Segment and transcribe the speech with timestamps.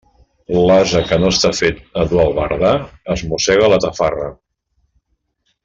[0.69, 2.71] L'ase que no està fet a dur albarda,
[3.17, 4.29] es mossega la tafarra.